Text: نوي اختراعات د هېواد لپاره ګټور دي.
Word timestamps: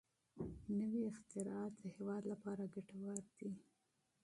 نوي 0.79 1.03
اختراعات 1.13 1.73
د 1.77 1.83
هېواد 1.97 2.23
لپاره 2.31 2.71
ګټور 2.75 3.17
دي. 3.39 3.51